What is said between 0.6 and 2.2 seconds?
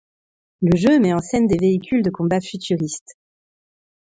Le jeu met en scène des véhicules de